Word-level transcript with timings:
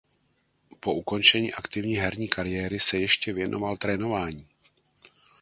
Po 0.79 0.93
ukončení 0.95 1.53
aktivní 1.53 1.95
herní 1.95 2.27
kariéry 2.27 2.79
se 2.79 2.97
ještě 2.99 3.33
věnoval 3.33 3.77
trénování. 3.77 4.47